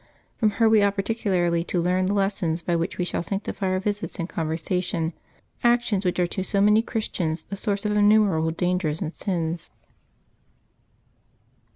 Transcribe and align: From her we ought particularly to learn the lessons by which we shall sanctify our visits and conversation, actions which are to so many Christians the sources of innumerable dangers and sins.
From 0.37 0.49
her 0.57 0.67
we 0.67 0.81
ought 0.81 0.95
particularly 0.95 1.63
to 1.65 1.79
learn 1.79 2.07
the 2.07 2.15
lessons 2.15 2.63
by 2.63 2.75
which 2.75 2.97
we 2.97 3.05
shall 3.05 3.21
sanctify 3.21 3.67
our 3.67 3.79
visits 3.79 4.17
and 4.17 4.27
conversation, 4.27 5.13
actions 5.63 6.03
which 6.05 6.17
are 6.17 6.25
to 6.25 6.41
so 6.43 6.59
many 6.59 6.81
Christians 6.81 7.43
the 7.43 7.55
sources 7.55 7.91
of 7.91 7.97
innumerable 7.97 8.49
dangers 8.49 8.99
and 8.99 9.13
sins. 9.13 9.69